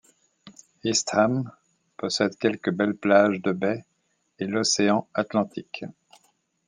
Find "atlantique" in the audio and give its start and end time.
5.13-5.85